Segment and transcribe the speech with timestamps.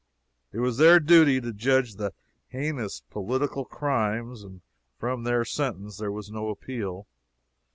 [0.51, 1.93] It was their duty to judge
[2.47, 4.61] heinous political crimes, and
[4.97, 7.05] from their sentence there was no appeal.